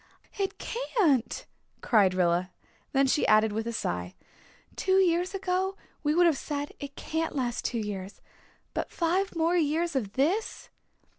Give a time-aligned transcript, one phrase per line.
[0.39, 1.45] "It can't,"
[1.81, 2.49] cried Rilla;
[2.91, 4.15] then she added with a sigh,
[4.75, 8.19] "Two years ago we would have said 'It can't last two years.'
[8.73, 10.69] But five more years of this!"